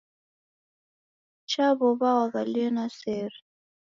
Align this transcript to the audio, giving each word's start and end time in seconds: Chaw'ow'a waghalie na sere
Chaw'ow'a 1.51 1.89
waghalie 2.19 2.67
na 2.75 2.85
sere 2.97 3.37